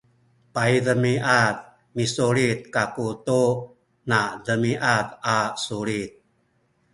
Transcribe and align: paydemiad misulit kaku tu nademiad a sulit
paydemiad 0.53 1.57
misulit 1.95 2.59
kaku 2.75 3.07
tu 3.25 3.41
nademiad 4.09 5.07
a 5.35 5.37
sulit 5.63 6.11